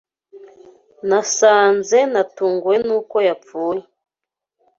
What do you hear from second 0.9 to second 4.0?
Nasanze natunguwe nuko yapfuye.